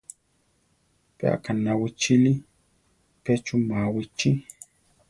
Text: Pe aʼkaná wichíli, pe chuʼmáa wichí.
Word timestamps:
Pe 1.17 1.25
aʼkaná 1.33 1.71
wichíli, 1.81 2.33
pe 3.23 3.31
chuʼmáa 3.45 3.87
wichí. 3.95 4.29